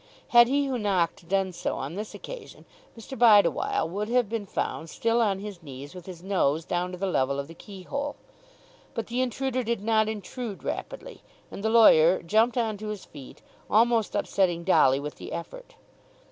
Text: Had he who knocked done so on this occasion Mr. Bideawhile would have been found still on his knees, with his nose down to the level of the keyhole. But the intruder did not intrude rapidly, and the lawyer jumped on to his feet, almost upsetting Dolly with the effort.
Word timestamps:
Had 0.29 0.47
he 0.47 0.65
who 0.65 0.79
knocked 0.79 1.27
done 1.29 1.53
so 1.53 1.75
on 1.75 1.93
this 1.93 2.15
occasion 2.15 2.65
Mr. 2.97 3.15
Bideawhile 3.15 3.87
would 3.87 4.09
have 4.09 4.27
been 4.29 4.47
found 4.47 4.89
still 4.89 5.21
on 5.21 5.37
his 5.37 5.61
knees, 5.61 5.93
with 5.93 6.07
his 6.07 6.23
nose 6.23 6.65
down 6.65 6.91
to 6.91 6.97
the 6.97 7.05
level 7.05 7.37
of 7.39 7.47
the 7.47 7.53
keyhole. 7.53 8.15
But 8.95 9.05
the 9.05 9.21
intruder 9.21 9.61
did 9.61 9.83
not 9.83 10.09
intrude 10.09 10.63
rapidly, 10.63 11.21
and 11.51 11.63
the 11.63 11.69
lawyer 11.69 12.23
jumped 12.23 12.57
on 12.57 12.77
to 12.77 12.87
his 12.87 13.05
feet, 13.05 13.43
almost 13.69 14.15
upsetting 14.15 14.63
Dolly 14.63 14.99
with 14.99 15.17
the 15.17 15.31
effort. 15.33 15.75